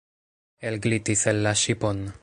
Elglitis 0.69 1.27
el 1.33 1.43
la 1.49 1.55
ŝipon. 1.65 2.05